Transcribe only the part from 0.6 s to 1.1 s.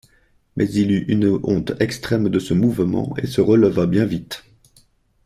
il eut